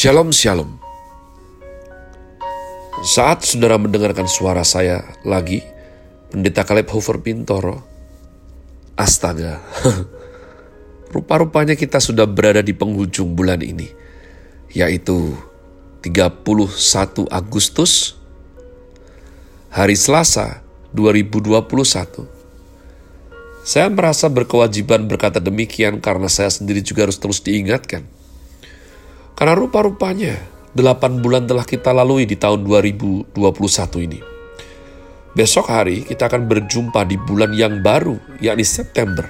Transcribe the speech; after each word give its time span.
Shalom 0.00 0.32
Shalom 0.32 0.80
Saat 3.04 3.44
saudara 3.44 3.76
mendengarkan 3.76 4.24
suara 4.24 4.64
saya 4.64 5.04
lagi 5.28 5.60
Pendeta 6.32 6.64
Kaleb 6.64 6.88
Hofer 6.88 7.20
Pintoro 7.20 7.84
Astaga 8.96 9.60
Rupa-rupanya 11.12 11.76
kita 11.76 12.00
sudah 12.00 12.24
berada 12.24 12.64
di 12.64 12.72
penghujung 12.72 13.36
bulan 13.36 13.60
ini 13.60 13.92
Yaitu 14.72 15.36
31 16.00 16.48
Agustus 17.28 18.16
Hari 19.68 20.00
Selasa 20.00 20.64
2021 20.96 21.60
Saya 23.68 23.92
merasa 23.92 24.32
berkewajiban 24.32 25.04
berkata 25.04 25.44
demikian 25.44 26.00
karena 26.00 26.32
saya 26.32 26.48
sendiri 26.48 26.80
juga 26.80 27.04
harus 27.04 27.20
terus 27.20 27.44
diingatkan 27.44 28.08
karena 29.40 29.56
rupa-rupanya 29.56 30.36
delapan 30.76 31.16
bulan 31.24 31.48
telah 31.48 31.64
kita 31.64 31.96
lalui 31.96 32.28
di 32.28 32.36
tahun 32.36 32.60
2021 32.60 33.32
ini. 34.04 34.20
Besok 35.32 35.72
hari 35.72 36.04
kita 36.04 36.28
akan 36.28 36.44
berjumpa 36.44 37.08
di 37.08 37.16
bulan 37.16 37.56
yang 37.56 37.80
baru, 37.80 38.20
yakni 38.44 38.68
September. 38.68 39.24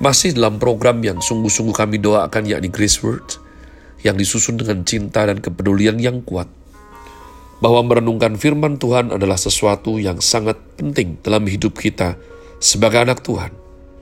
Masih 0.00 0.32
dalam 0.32 0.56
program 0.56 1.04
yang 1.04 1.20
sungguh-sungguh 1.20 1.76
kami 1.76 2.00
doakan 2.00 2.48
yakni 2.48 2.72
Grace 2.72 3.04
Word, 3.04 3.36
yang 4.00 4.16
disusun 4.16 4.56
dengan 4.56 4.88
cinta 4.88 5.28
dan 5.28 5.44
kepedulian 5.44 6.00
yang 6.00 6.24
kuat. 6.24 6.48
Bahwa 7.60 7.84
merenungkan 7.84 8.40
firman 8.40 8.80
Tuhan 8.80 9.12
adalah 9.12 9.36
sesuatu 9.36 10.00
yang 10.00 10.24
sangat 10.24 10.56
penting 10.80 11.20
dalam 11.20 11.44
hidup 11.44 11.76
kita 11.76 12.16
sebagai 12.56 13.04
anak 13.04 13.20
Tuhan, 13.20 13.52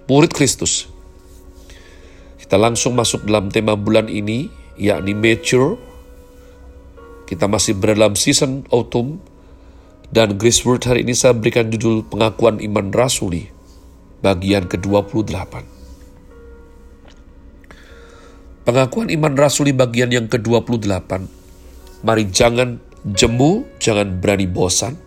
murid 0.06 0.30
Kristus, 0.30 0.93
kita 2.44 2.60
langsung 2.60 2.92
masuk 2.92 3.24
dalam 3.24 3.48
tema 3.48 3.72
bulan 3.72 4.04
ini, 4.12 4.52
yakni 4.76 5.16
mature. 5.16 5.80
Kita 7.24 7.48
masih 7.48 7.72
berada 7.72 8.04
dalam 8.04 8.20
season 8.20 8.68
autumn, 8.68 9.16
dan 10.12 10.36
Grace 10.36 10.60
Word 10.60 10.84
hari 10.84 11.08
ini 11.08 11.16
saya 11.16 11.32
berikan 11.32 11.72
judul 11.72 12.04
Pengakuan 12.04 12.60
Iman 12.60 12.92
Rasuli, 12.92 13.48
bagian 14.20 14.68
ke-28. 14.68 15.64
Pengakuan 18.68 19.08
Iman 19.08 19.40
Rasuli 19.40 19.72
bagian 19.72 20.12
yang 20.12 20.28
ke-28. 20.28 21.24
Mari 22.04 22.28
jangan 22.28 22.76
jemu, 23.08 23.64
jangan 23.80 24.20
berani 24.20 24.44
bosan. 24.44 25.00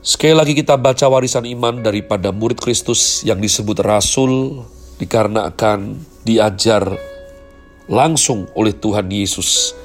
Sekali 0.00 0.32
lagi 0.32 0.56
kita 0.56 0.80
baca 0.80 1.12
warisan 1.12 1.44
iman 1.44 1.84
daripada 1.84 2.32
murid 2.32 2.56
Kristus 2.56 3.20
yang 3.28 3.36
disebut 3.36 3.84
Rasul 3.84 4.64
dikarenakan 4.98 5.98
diajar 6.22 6.94
langsung 7.90 8.48
oleh 8.56 8.72
Tuhan 8.72 9.10
Yesus 9.10 9.76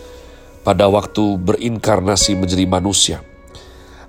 pada 0.63 0.87
waktu 0.87 1.35
berinkarnasi 1.39 2.37
menjadi 2.37 2.65
manusia. 2.69 3.17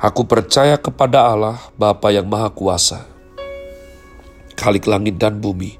Aku 0.00 0.24
percaya 0.24 0.80
kepada 0.80 1.28
Allah, 1.28 1.60
Bapa 1.76 2.08
yang 2.08 2.24
Maha 2.24 2.48
Kuasa, 2.48 3.04
Khalik 4.56 4.88
langit 4.88 5.20
dan 5.20 5.40
bumi. 5.40 5.76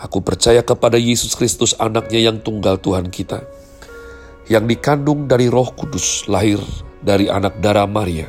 Aku 0.00 0.24
percaya 0.24 0.64
kepada 0.64 0.96
Yesus 0.96 1.36
Kristus 1.36 1.76
anaknya 1.76 2.32
yang 2.32 2.40
tunggal 2.40 2.80
Tuhan 2.80 3.12
kita, 3.12 3.44
yang 4.48 4.64
dikandung 4.64 5.28
dari 5.28 5.52
roh 5.52 5.68
kudus, 5.76 6.24
lahir 6.28 6.60
dari 7.04 7.28
anak 7.28 7.60
darah 7.60 7.84
Maria, 7.84 8.28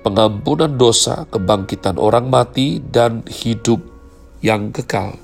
pengampunan 0.00 0.72
dosa, 0.74 1.28
kebangkitan 1.28 2.00
orang 2.00 2.28
mati, 2.28 2.80
dan 2.80 3.24
hidup 3.28 3.80
yang 4.40 4.72
kekal. 4.72 5.16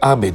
Amin. 0.00 0.34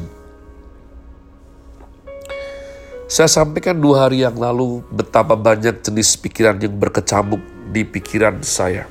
Saya 3.05 3.29
sampaikan 3.29 3.77
dua 3.77 4.09
hari 4.09 4.25
yang 4.25 4.33
lalu 4.33 4.81
betapa 4.89 5.38
banyak 5.38 5.85
jenis 5.85 6.17
pikiran 6.17 6.57
yang 6.57 6.73
berkecamuk 6.73 7.39
di 7.69 7.85
pikiran 7.85 8.41
saya. 8.41 8.89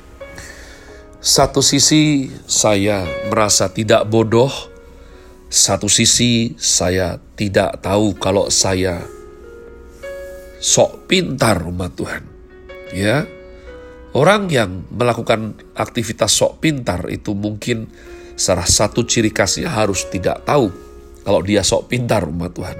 Satu 1.19 1.59
sisi 1.59 2.31
saya 2.47 3.03
merasa 3.27 3.67
tidak 3.67 4.07
bodoh, 4.07 4.51
satu 5.51 5.91
sisi 5.91 6.55
saya 6.55 7.19
tidak 7.35 7.83
tahu 7.83 8.15
kalau 8.15 8.47
saya 8.47 9.03
sok 10.63 11.11
pintar 11.11 11.65
umat 11.67 11.91
Tuhan. 11.97 12.23
Ya, 12.95 13.27
Orang 14.15 14.47
yang 14.47 14.87
melakukan 14.95 15.59
aktivitas 15.75 16.31
sok 16.31 16.63
pintar 16.63 17.11
itu 17.11 17.35
mungkin 17.35 17.91
salah 18.39 18.63
satu 18.63 19.03
ciri 19.03 19.35
khasnya 19.35 19.67
harus 19.67 20.07
tidak 20.07 20.47
tahu 20.47 20.71
kalau 21.27 21.43
dia 21.43 21.67
sok 21.67 21.91
pintar 21.91 22.23
umat 22.23 22.55
Tuhan. 22.55 22.77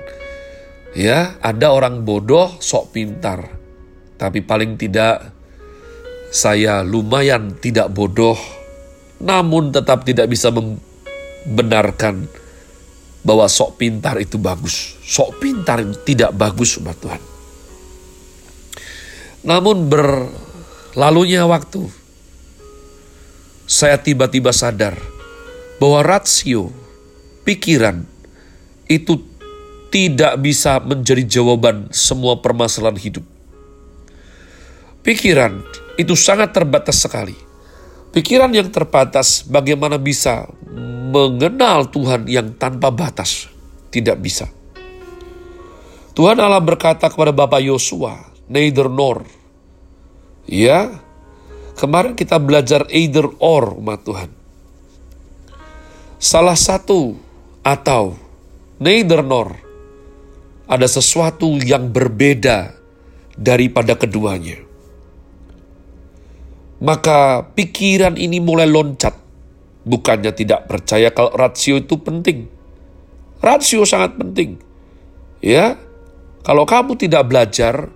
Ya, 0.95 1.35
ada 1.43 1.75
orang 1.75 2.07
bodoh 2.07 2.55
sok 2.63 2.95
pintar. 2.95 3.51
Tapi 4.15 4.47
paling 4.47 4.79
tidak 4.79 5.35
saya 6.31 6.87
lumayan 6.87 7.59
tidak 7.59 7.91
bodoh 7.91 8.39
namun 9.19 9.75
tetap 9.75 10.07
tidak 10.07 10.31
bisa 10.31 10.55
membenarkan 10.55 12.31
bahwa 13.27 13.43
sok 13.51 13.75
pintar 13.75 14.23
itu 14.23 14.39
bagus. 14.39 14.95
Sok 15.03 15.43
pintar 15.43 15.83
tidak 16.07 16.31
bagus 16.31 16.79
umat 16.79 16.95
Tuhan. 16.95 17.21
Namun 19.43 19.91
ber 19.91 20.31
Lalunya 20.95 21.43
waktu, 21.43 21.91
saya 23.67 23.99
tiba-tiba 23.99 24.55
sadar 24.55 24.95
bahwa 25.75 25.99
rasio 25.99 26.71
pikiran 27.43 28.07
itu 28.87 29.19
tidak 29.91 30.39
bisa 30.39 30.79
menjadi 30.79 31.27
jawaban 31.27 31.91
semua 31.91 32.39
permasalahan 32.39 32.95
hidup. 32.95 33.27
Pikiran 35.03 35.67
itu 35.99 36.15
sangat 36.15 36.55
terbatas 36.55 37.03
sekali. 37.03 37.35
Pikiran 38.15 38.55
yang 38.55 38.71
terbatas 38.71 39.43
bagaimana 39.43 39.99
bisa 39.99 40.47
mengenal 41.11 41.91
Tuhan 41.91 42.31
yang 42.31 42.55
tanpa 42.55 42.87
batas? 42.87 43.51
Tidak 43.91 44.15
bisa. 44.15 44.47
Tuhan 46.15 46.39
Allah 46.39 46.63
berkata 46.63 47.11
kepada 47.11 47.35
Bapak 47.35 47.59
Yosua, 47.59 48.31
neither 48.47 48.87
nor, 48.87 49.27
Ya, 50.45 51.01
kemarin 51.73 52.13
kita 52.13 52.37
belajar 52.37 52.85
either 52.93 53.25
or 53.41 53.73
umat 53.81 54.05
Tuhan. 54.05 54.29
Salah 56.21 56.57
satu 56.57 57.17
atau 57.65 58.13
neither 58.77 59.25
nor 59.25 59.57
ada 60.65 60.85
sesuatu 60.89 61.57
yang 61.61 61.89
berbeda 61.89 62.73
daripada 63.37 63.97
keduanya. 63.97 64.61
Maka 66.81 67.45
pikiran 67.55 68.19
ini 68.19 68.37
mulai 68.41 68.69
loncat. 68.69 69.17
Bukannya 69.85 70.33
tidak 70.33 70.65
percaya 70.65 71.13
kalau 71.13 71.33
rasio 71.33 71.77
itu 71.77 71.97
penting. 72.01 72.49
Rasio 73.41 73.85
sangat 73.85 74.17
penting. 74.17 74.57
Ya, 75.45 75.77
kalau 76.41 76.65
kamu 76.65 76.97
tidak 76.97 77.29
belajar, 77.29 77.93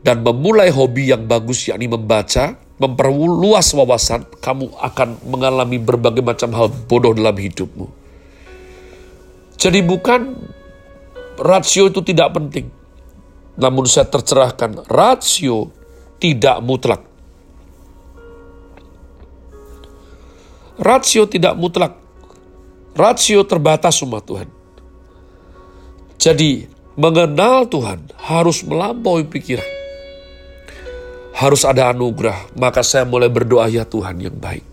dan 0.00 0.24
memulai 0.24 0.72
hobi 0.72 1.12
yang 1.12 1.28
bagus 1.28 1.68
yakni 1.68 1.84
membaca, 1.84 2.56
memperluas 2.80 3.76
wawasan, 3.76 4.24
kamu 4.40 4.72
akan 4.80 5.20
mengalami 5.28 5.76
berbagai 5.76 6.24
macam 6.24 6.56
hal 6.56 6.72
bodoh 6.88 7.12
dalam 7.12 7.36
hidupmu. 7.36 7.86
Jadi 9.60 9.84
bukan 9.84 10.40
rasio 11.36 11.92
itu 11.92 12.00
tidak 12.00 12.32
penting. 12.32 12.72
Namun 13.60 13.84
saya 13.84 14.08
tercerahkan, 14.08 14.88
rasio 14.88 15.68
tidak 16.16 16.64
mutlak. 16.64 17.04
Rasio 20.80 21.28
tidak 21.28 21.60
mutlak. 21.60 21.92
Rasio 22.96 23.44
terbatas 23.44 24.00
umat 24.00 24.24
Tuhan. 24.24 24.48
Jadi 26.16 26.64
mengenal 26.96 27.68
Tuhan 27.68 28.08
harus 28.16 28.64
melampaui 28.64 29.28
pikiran 29.28 29.79
harus 31.40 31.64
ada 31.64 31.88
anugerah. 31.88 32.52
Maka 32.60 32.84
saya 32.84 33.08
mulai 33.08 33.32
berdoa, 33.32 33.64
ya 33.72 33.88
Tuhan 33.88 34.20
yang 34.20 34.36
baik. 34.36 34.64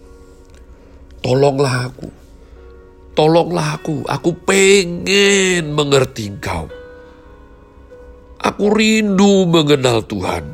Tolonglah 1.24 1.88
aku. 1.88 2.10
tolonglah 3.18 3.82
aku, 3.82 4.06
aku 4.06 4.30
pengen 4.46 5.74
mengerti 5.74 6.30
engkau. 6.30 6.70
Aku 8.38 8.70
rindu 8.70 9.50
mengenal 9.50 10.06
Tuhan. 10.06 10.54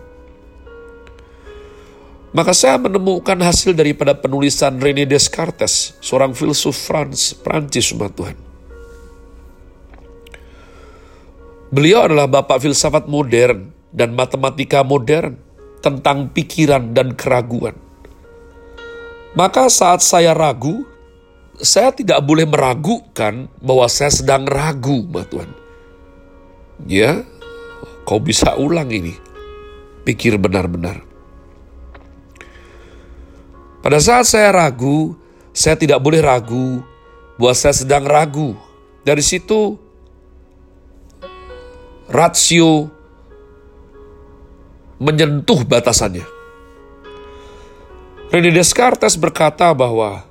Maka 2.32 2.56
saya 2.56 2.80
menemukan 2.80 3.36
hasil 3.36 3.76
daripada 3.76 4.16
penulisan 4.16 4.80
René 4.80 5.04
Descartes, 5.04 6.00
seorang 6.00 6.32
filsuf 6.32 6.88
Frans, 6.88 7.36
Prancis 7.36 7.92
umat 7.92 8.16
Tuhan. 8.16 8.38
Beliau 11.68 12.08
adalah 12.08 12.32
bapak 12.32 12.64
filsafat 12.64 13.12
modern 13.12 13.76
dan 13.92 14.16
matematika 14.16 14.88
modern 14.88 15.36
tentang 15.84 16.32
pikiran 16.32 16.96
dan 16.96 17.12
keraguan. 17.14 17.76
Maka 19.36 19.68
saat 19.68 20.00
saya 20.00 20.32
ragu, 20.32 20.88
saya 21.60 21.92
tidak 21.92 22.24
boleh 22.24 22.48
meragukan 22.48 23.52
bahwa 23.60 23.86
saya 23.92 24.10
sedang 24.16 24.48
ragu, 24.48 25.04
umat 25.04 25.28
Tuhan. 25.28 25.52
Ya, 26.88 27.28
kau 28.08 28.24
bisa 28.24 28.56
ulang 28.56 28.88
ini. 28.90 29.14
Pikir 30.08 30.40
benar-benar. 30.40 31.04
Pada 33.84 34.00
saat 34.00 34.24
saya 34.32 34.56
ragu, 34.56 35.20
saya 35.52 35.76
tidak 35.76 36.00
boleh 36.00 36.24
ragu 36.24 36.80
bahwa 37.36 37.54
saya 37.58 37.76
sedang 37.76 38.08
ragu. 38.08 38.56
Dari 39.04 39.20
situ, 39.20 39.76
rasio 42.08 42.88
menyentuh 45.04 45.68
batasannya. 45.68 46.24
René 48.32 48.50
Descartes 48.50 49.20
berkata 49.20 49.76
bahwa 49.76 50.24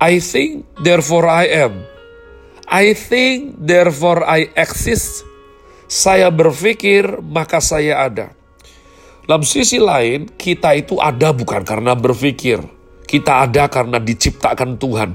I 0.00 0.18
think, 0.18 0.66
therefore 0.80 1.28
I 1.28 1.44
am. 1.68 1.74
I 2.66 2.96
think, 2.96 3.60
therefore 3.60 4.24
I 4.24 4.50
exist. 4.56 5.22
Saya 5.86 6.32
berpikir, 6.32 7.22
maka 7.22 7.62
saya 7.62 8.08
ada. 8.08 8.34
Dalam 9.24 9.46
sisi 9.46 9.78
lain, 9.78 10.26
kita 10.34 10.74
itu 10.74 10.98
ada 10.98 11.30
bukan 11.30 11.62
karena 11.62 11.94
berpikir. 11.94 12.60
Kita 13.06 13.46
ada 13.46 13.70
karena 13.70 14.02
diciptakan 14.02 14.80
Tuhan. 14.80 15.14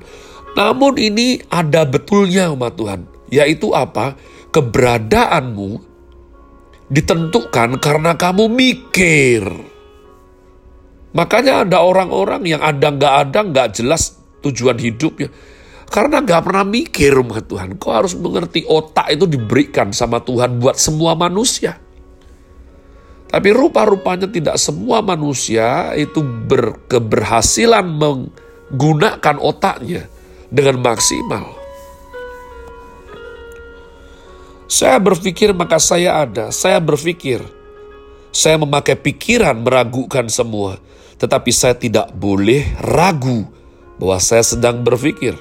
Namun 0.56 0.98
ini 0.98 1.42
ada 1.52 1.84
betulnya 1.84 2.50
umat 2.54 2.74
Tuhan. 2.80 3.02
Yaitu 3.30 3.76
apa? 3.76 4.16
Keberadaanmu 4.50 5.89
ditentukan 6.90 7.78
karena 7.78 8.18
kamu 8.18 8.50
mikir. 8.50 9.46
Makanya 11.14 11.66
ada 11.66 11.82
orang-orang 11.82 12.46
yang 12.46 12.62
ada 12.62 12.94
nggak 12.94 13.16
ada 13.30 13.40
nggak 13.46 13.68
jelas 13.82 14.18
tujuan 14.46 14.78
hidupnya. 14.78 15.30
Karena 15.90 16.22
nggak 16.22 16.46
pernah 16.46 16.66
mikir 16.66 17.18
umat 17.18 17.50
Tuhan. 17.50 17.82
Kau 17.82 17.90
harus 17.90 18.14
mengerti 18.14 18.62
otak 18.62 19.10
itu 19.10 19.26
diberikan 19.26 19.90
sama 19.90 20.22
Tuhan 20.22 20.62
buat 20.62 20.78
semua 20.78 21.18
manusia. 21.18 21.82
Tapi 23.30 23.50
rupa-rupanya 23.54 24.30
tidak 24.30 24.58
semua 24.58 25.06
manusia 25.06 25.94
itu 25.94 26.22
berkeberhasilan 26.22 27.86
menggunakan 27.86 29.38
otaknya 29.38 30.10
dengan 30.50 30.82
maksimal. 30.82 31.59
Saya 34.70 35.02
berpikir 35.02 35.50
maka 35.58 35.82
saya 35.82 36.22
ada, 36.22 36.54
saya 36.54 36.78
berpikir. 36.78 37.42
Saya 38.30 38.62
memakai 38.62 38.94
pikiran 38.94 39.58
meragukan 39.58 40.30
semua. 40.30 40.78
Tetapi 41.18 41.50
saya 41.50 41.74
tidak 41.74 42.14
boleh 42.14 42.64
ragu 42.80 43.50
bahwa 43.98 44.22
saya 44.22 44.46
sedang 44.46 44.86
berpikir. 44.86 45.34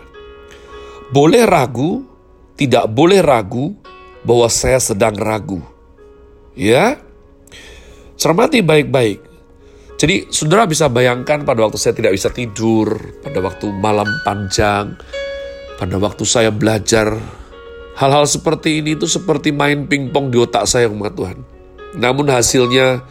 Boleh 1.13 1.45
ragu, 1.45 2.09
tidak 2.57 2.89
boleh 2.89 3.21
ragu 3.21 3.77
bahwa 4.25 4.49
saya 4.49 4.81
sedang 4.81 5.15
ragu. 5.15 5.61
Ya, 6.57 6.99
Cermati 8.19 8.67
baik-baik. 8.67 9.23
Jadi 9.95 10.27
saudara 10.35 10.67
bisa 10.67 10.91
bayangkan 10.91 11.47
pada 11.47 11.63
waktu 11.63 11.79
saya 11.79 11.95
tidak 11.95 12.19
bisa 12.19 12.35
tidur, 12.35 12.99
pada 13.23 13.39
waktu 13.39 13.71
malam 13.71 14.11
panjang, 14.27 14.99
pada 15.79 15.97
waktu 16.03 16.27
saya 16.27 16.51
belajar, 16.51 17.15
hal-hal 17.99 18.25
seperti 18.31 18.79
ini 18.79 18.95
itu 18.95 19.11
seperti 19.11 19.50
main 19.50 19.91
pingpong 19.91 20.31
di 20.31 20.39
otak 20.39 20.71
saya 20.71 20.87
umat 20.87 21.19
Tuhan. 21.19 21.39
Namun 21.99 22.31
hasilnya 22.31 23.03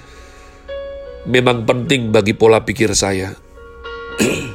memang 1.28 1.68
penting 1.68 2.16
bagi 2.16 2.32
pola 2.32 2.64
pikir 2.64 2.96
saya. 2.96 3.36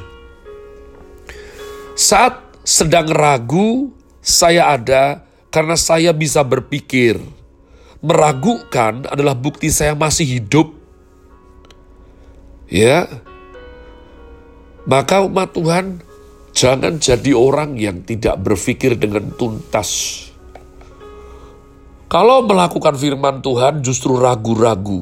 Saat 2.09 2.41
sedang 2.65 3.13
ragu, 3.13 3.93
saya 4.25 4.73
ada 4.73 5.21
karena 5.53 5.77
saya 5.77 6.09
bisa 6.09 6.41
berpikir 6.41 7.21
meragukan 8.01 9.05
adalah 9.13 9.37
bukti 9.37 9.69
saya 9.69 9.93
masih 9.93 10.41
hidup. 10.41 10.73
Ya. 12.73 13.05
Maka 14.83 15.23
umat 15.23 15.53
Tuhan 15.53 16.03
jangan 16.53 17.01
jadi 17.01 17.33
orang 17.33 17.75
yang 17.75 18.05
tidak 18.05 18.39
berpikir 18.39 18.95
dengan 18.95 19.33
tuntas. 19.35 20.23
Kalau 22.07 22.45
melakukan 22.45 22.93
firman 22.93 23.41
Tuhan 23.41 23.81
justru 23.81 24.15
ragu-ragu. 24.15 25.01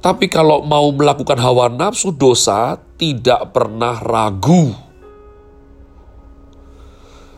Tapi 0.00 0.26
kalau 0.32 0.64
mau 0.64 0.88
melakukan 0.88 1.36
hawa 1.36 1.68
nafsu 1.68 2.16
dosa, 2.16 2.80
tidak 2.96 3.52
pernah 3.52 4.00
ragu. 4.00 4.72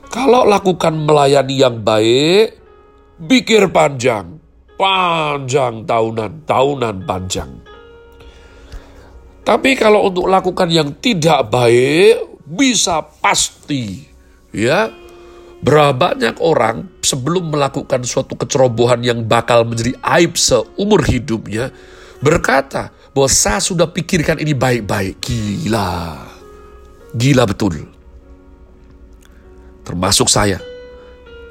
Kalau 0.08 0.46
lakukan 0.46 0.94
melayani 1.02 1.54
yang 1.58 1.82
baik, 1.82 2.58
Pikir 3.18 3.74
panjang, 3.74 4.38
panjang 4.78 5.82
tahunan, 5.82 6.46
tahunan 6.46 7.02
panjang. 7.02 7.50
Tapi 9.42 9.74
kalau 9.74 10.06
untuk 10.06 10.30
lakukan 10.30 10.70
yang 10.70 10.94
tidak 11.02 11.50
baik, 11.50 12.37
bisa 12.48 13.04
pasti. 13.20 14.08
Ya, 14.48 14.88
berapa 15.60 15.92
banyak 15.92 16.40
orang 16.40 16.88
sebelum 17.04 17.52
melakukan 17.52 18.02
suatu 18.08 18.32
kecerobohan 18.34 19.04
yang 19.04 19.28
bakal 19.28 19.68
menjadi 19.68 19.92
aib 20.16 20.40
seumur 20.40 21.04
hidupnya, 21.04 21.68
berkata 22.24 22.88
bahwa 23.12 23.28
saya 23.28 23.60
sudah 23.60 23.92
pikirkan 23.92 24.40
ini 24.40 24.56
baik-baik. 24.56 25.20
Gila. 25.20 26.24
Gila 27.12 27.44
betul. 27.44 27.84
Termasuk 29.84 30.32
saya. 30.32 30.60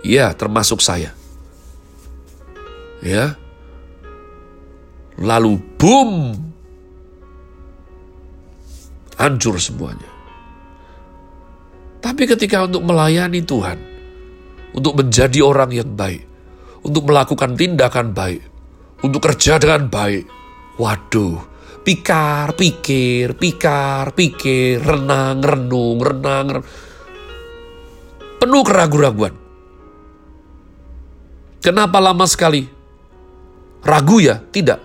Ya, 0.01 0.33
termasuk 0.33 0.81
saya 0.81 1.17
ya 3.01 3.37
lalu 5.17 5.61
boom 5.77 6.33
hancur 9.17 9.57
semuanya 9.61 10.09
tapi 12.17 12.33
ketika 12.33 12.65
untuk 12.65 12.81
melayani 12.81 13.45
Tuhan 13.45 13.77
untuk 14.73 14.97
menjadi 14.97 15.37
orang 15.45 15.69
yang 15.69 15.93
baik 15.93 16.25
untuk 16.81 17.05
melakukan 17.05 17.53
tindakan 17.53 18.09
baik 18.09 18.41
untuk 19.05 19.21
kerja 19.21 19.61
dengan 19.61 19.85
baik 19.85 20.25
waduh 20.81 21.37
pikar 21.85 22.57
pikir 22.57 23.37
pikar 23.37 24.17
pikir 24.17 24.81
renang 24.81 25.45
renung 25.45 26.01
renang, 26.01 26.57
renung. 26.57 26.65
penuh 28.41 28.63
keraguan-raguan 28.65 29.37
Kenapa 31.61 32.01
lama 32.01 32.25
sekali? 32.25 32.65
Ragu 33.85 34.17
ya? 34.17 34.41
Tidak. 34.41 34.79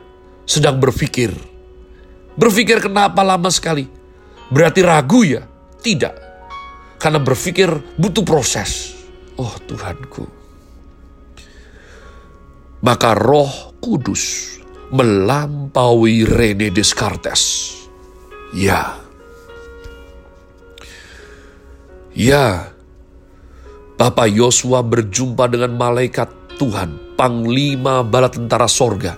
Sedang 0.45 0.77
berpikir. 0.77 1.33
Berpikir 2.37 2.77
kenapa 2.85 3.25
lama 3.25 3.49
sekali? 3.49 3.89
Berarti 4.53 4.85
ragu 4.85 5.25
ya? 5.25 5.49
Tidak. 5.81 6.32
Karena 7.03 7.19
berpikir 7.19 7.99
butuh 7.99 8.23
proses. 8.23 8.95
Oh 9.35 9.51
Tuhanku. 9.67 10.23
Maka 12.87 13.19
roh 13.19 13.75
kudus 13.83 14.55
melampaui 14.95 16.23
Rene 16.23 16.71
Descartes. 16.71 17.75
Ya. 18.55 18.95
Ya. 22.15 22.71
Bapak 23.99 24.31
Yosua 24.31 24.87
berjumpa 24.87 25.51
dengan 25.51 25.75
malaikat 25.75 26.31
Tuhan 26.59 27.03
panglima 27.15 28.03
bala 28.03 28.27
tentara 28.27 28.67
sorga, 28.67 29.15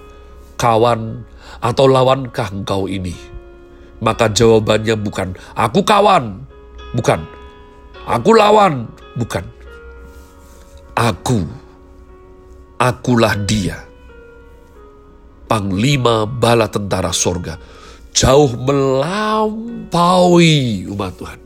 kawan 0.60 1.24
atau 1.64 1.88
lawankah 1.88 2.52
engkau 2.52 2.84
ini? 2.84 3.16
Maka 4.04 4.28
jawabannya 4.28 5.00
bukan, 5.00 5.32
aku 5.56 5.80
kawan, 5.80 6.44
bukan, 6.92 7.24
aku 8.08 8.30
lawan, 8.36 8.88
bukan. 9.18 9.44
Aku, 10.94 11.42
akulah 12.78 13.34
dia. 13.44 13.82
Panglima 15.44 16.24
bala 16.24 16.70
tentara 16.70 17.12
sorga, 17.12 17.58
jauh 18.14 18.54
melampaui 18.56 19.82
umat 20.88 21.12
Tuhan. 21.18 21.40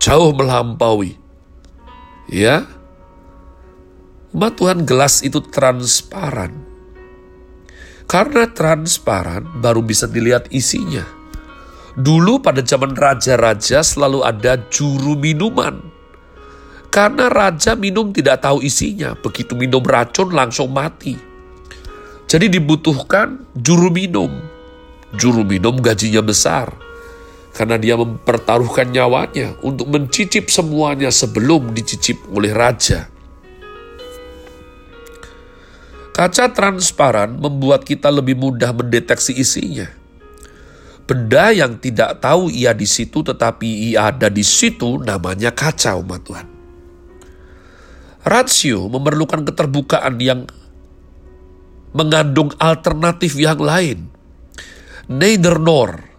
Jauh 0.00 0.32
melampaui 0.32 1.20
Ya, 2.30 2.62
umat 4.30 4.54
Tuhan 4.54 4.86
gelas 4.86 5.26
itu 5.26 5.42
transparan. 5.42 6.54
Karena 8.06 8.46
transparan 8.46 9.58
baru 9.58 9.82
bisa 9.82 10.06
dilihat 10.06 10.46
isinya. 10.54 11.02
Dulu 11.98 12.38
pada 12.38 12.62
zaman 12.62 12.94
raja-raja 12.94 13.82
selalu 13.82 14.22
ada 14.22 14.60
juru 14.70 15.18
minuman. 15.18 15.82
Karena 16.90 17.30
raja 17.30 17.78
minum 17.78 18.10
tidak 18.10 18.42
tahu 18.42 18.62
isinya, 18.66 19.14
begitu 19.14 19.54
minum 19.54 19.82
racun 19.82 20.34
langsung 20.34 20.70
mati. 20.74 21.14
Jadi 22.30 22.46
dibutuhkan 22.46 23.46
juru 23.54 23.90
minum. 23.90 24.30
Juru 25.14 25.42
minum 25.42 25.78
gajinya 25.82 26.22
besar 26.22 26.90
karena 27.50 27.76
dia 27.76 27.98
mempertaruhkan 27.98 28.90
nyawanya 28.90 29.58
untuk 29.66 29.90
mencicip 29.90 30.46
semuanya 30.48 31.10
sebelum 31.10 31.74
dicicip 31.74 32.18
oleh 32.30 32.54
raja. 32.54 33.10
Kaca 36.14 36.52
transparan 36.52 37.38
membuat 37.38 37.86
kita 37.86 38.12
lebih 38.12 38.36
mudah 38.36 38.76
mendeteksi 38.76 39.34
isinya. 39.34 39.99
Benda 41.10 41.50
yang 41.50 41.82
tidak 41.82 42.22
tahu 42.22 42.54
ia 42.54 42.70
di 42.70 42.86
situ 42.86 43.26
tetapi 43.26 43.90
ia 43.90 44.14
ada 44.14 44.30
di 44.30 44.46
situ 44.46 45.02
namanya 45.02 45.50
kaca 45.50 45.98
umat 45.98 46.22
Tuhan. 46.22 46.46
Rasio 48.22 48.86
memerlukan 48.86 49.42
keterbukaan 49.42 50.22
yang 50.22 50.46
mengandung 51.90 52.54
alternatif 52.62 53.34
yang 53.34 53.58
lain. 53.58 54.06
Neither 55.10 55.58
nor 55.58 56.10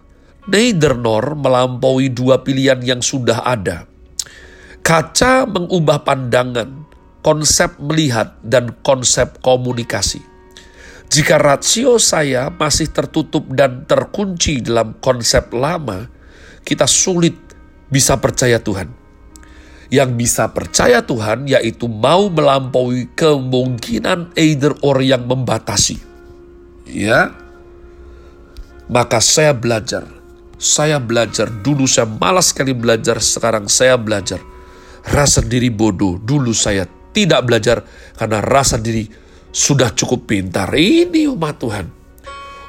neither 0.46 0.98
nor 0.98 1.38
melampaui 1.38 2.10
dua 2.10 2.42
pilihan 2.42 2.82
yang 2.82 3.00
sudah 3.02 3.46
ada. 3.46 3.86
Kaca 4.82 5.46
mengubah 5.46 6.02
pandangan, 6.02 6.90
konsep 7.22 7.78
melihat, 7.78 8.34
dan 8.42 8.74
konsep 8.82 9.38
komunikasi. 9.38 10.31
Jika 11.12 11.36
rasio 11.36 12.00
saya 12.00 12.48
masih 12.48 12.88
tertutup 12.88 13.44
dan 13.52 13.84
terkunci 13.84 14.64
dalam 14.64 14.96
konsep 14.96 15.52
lama, 15.52 16.08
kita 16.64 16.88
sulit 16.88 17.36
bisa 17.92 18.16
percaya 18.16 18.56
Tuhan. 18.56 18.88
Yang 19.92 20.10
bisa 20.16 20.48
percaya 20.48 21.04
Tuhan 21.04 21.44
yaitu 21.44 21.84
mau 21.84 22.32
melampaui 22.32 23.12
kemungkinan 23.12 24.32
either 24.40 24.72
or 24.80 25.04
yang 25.04 25.28
membatasi. 25.28 26.00
Ya, 26.88 27.36
maka 28.88 29.20
saya 29.20 29.52
belajar 29.52 30.08
saya 30.62 31.02
belajar, 31.02 31.50
dulu 31.50 31.90
saya 31.90 32.06
malas 32.06 32.54
sekali 32.54 32.70
belajar, 32.70 33.18
sekarang 33.18 33.66
saya 33.66 33.98
belajar. 33.98 34.38
Rasa 35.02 35.42
diri 35.42 35.74
bodoh, 35.74 36.22
dulu 36.22 36.54
saya 36.54 36.86
tidak 37.10 37.42
belajar 37.50 37.82
karena 38.14 38.38
rasa 38.38 38.78
diri 38.78 39.10
sudah 39.52 39.92
cukup 39.92 40.26
pintar. 40.26 40.72
Ini 40.72 41.28
umat 41.30 41.56
Tuhan. 41.60 41.86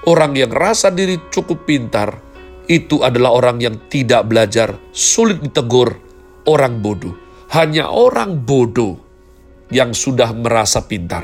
Orang 0.04 0.36
yang 0.36 0.52
rasa 0.52 0.92
diri 0.92 1.16
cukup 1.32 1.64
pintar, 1.64 2.20
itu 2.68 3.00
adalah 3.02 3.32
orang 3.32 3.64
yang 3.64 3.76
tidak 3.88 4.28
belajar, 4.28 4.76
sulit 4.92 5.40
ditegur, 5.40 5.96
orang 6.44 6.84
bodoh. 6.84 7.16
Hanya 7.56 7.88
orang 7.88 8.44
bodoh 8.44 9.00
yang 9.72 9.96
sudah 9.96 10.36
merasa 10.36 10.84
pintar. 10.84 11.24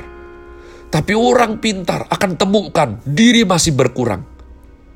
Tapi 0.89 1.13
orang 1.13 1.59
pintar 1.59 2.07
akan 2.07 2.31
temukan 2.39 3.03
diri 3.03 3.43
masih 3.43 3.75
berkurang. 3.75 4.23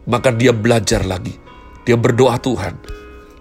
Maka 0.07 0.31
dia 0.31 0.55
belajar 0.55 1.03
lagi 1.03 1.43
dia 1.83 1.99
berdoa 1.99 2.39
Tuhan, 2.39 2.79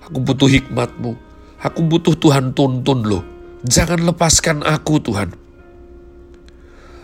aku 0.02 0.18
butuh 0.18 0.50
hikmatmu. 0.50 1.14
Aku 1.62 1.86
butuh 1.86 2.18
Tuhan 2.18 2.58
tuntun 2.58 3.06
loh. 3.06 3.22
Jangan 3.62 4.02
lepaskan 4.02 4.66
aku 4.66 4.98
Tuhan. 4.98 5.30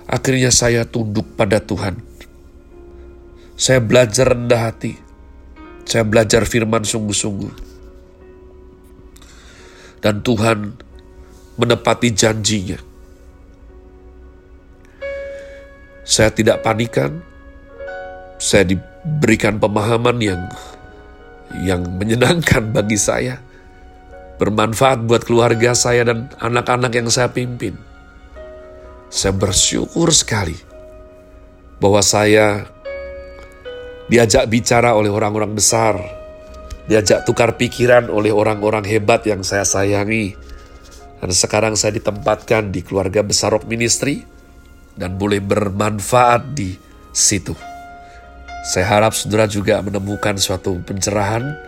Akhirnya 0.08 0.48
saya 0.48 0.88
tunduk 0.88 1.36
pada 1.36 1.60
Tuhan. 1.60 2.00
Saya 3.60 3.84
belajar 3.84 4.32
rendah 4.32 4.72
hati. 4.72 4.96
Saya 5.84 6.08
belajar 6.08 6.48
firman 6.48 6.80
sungguh-sungguh. 6.80 7.52
Dan 10.00 10.24
Tuhan 10.24 10.80
menepati 11.60 12.08
janjinya. 12.16 12.80
Saya 16.08 16.32
tidak 16.32 16.64
panikan. 16.64 17.20
Saya 18.40 18.64
diberikan 18.64 19.60
pemahaman 19.60 20.16
yang 20.24 20.48
yang 21.64 21.84
menyenangkan 21.96 22.70
bagi 22.70 22.96
saya, 23.00 23.40
bermanfaat 24.38 25.04
buat 25.04 25.26
keluarga 25.26 25.74
saya 25.74 26.06
dan 26.06 26.30
anak-anak 26.38 26.92
yang 26.94 27.08
saya 27.10 27.32
pimpin. 27.32 27.87
Saya 29.08 29.32
bersyukur 29.32 30.12
sekali 30.12 30.52
bahwa 31.80 32.04
saya 32.04 32.68
diajak 34.12 34.44
bicara 34.52 34.92
oleh 34.92 35.08
orang-orang 35.08 35.56
besar, 35.56 35.96
diajak 36.92 37.24
tukar 37.24 37.56
pikiran 37.56 38.12
oleh 38.12 38.28
orang-orang 38.28 38.84
hebat 38.84 39.24
yang 39.24 39.40
saya 39.40 39.64
sayangi. 39.64 40.36
Dan 41.18 41.34
sekarang 41.34 41.74
saya 41.74 41.98
ditempatkan 41.98 42.70
di 42.70 42.84
keluarga 42.84 43.26
besar 43.26 43.50
Rock 43.56 43.66
Ministry 43.66 44.22
dan 44.94 45.18
boleh 45.18 45.42
bermanfaat 45.42 46.54
di 46.54 46.78
situ. 47.10 47.56
Saya 48.68 48.86
harap 48.86 49.16
saudara 49.16 49.48
juga 49.48 49.80
menemukan 49.82 50.36
suatu 50.36 50.78
pencerahan 50.84 51.58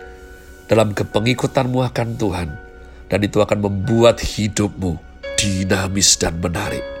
dalam 0.69 0.93
kepengikutanmu 0.93 1.83
akan 1.89 2.07
Tuhan. 2.15 2.49
Dan 3.11 3.27
itu 3.27 3.43
akan 3.43 3.59
membuat 3.59 4.23
hidupmu 4.23 4.95
dinamis 5.35 6.15
dan 6.15 6.39
menarik. 6.39 7.00